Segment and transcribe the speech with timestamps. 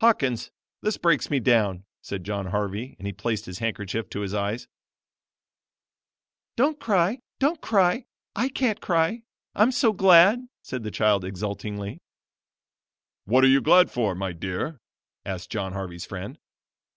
[0.00, 0.50] "Hawkins,
[0.82, 4.66] this breaks me down," said John Harvey and he placed his handkerchief to his eyes.
[6.56, 9.22] "Don't cry, don't cry; I can't cry,
[9.54, 12.00] I'm so glad," said the child exultingly.
[13.26, 14.80] "What are you glad for, my dear?"
[15.24, 16.40] asked John Harvey's friend.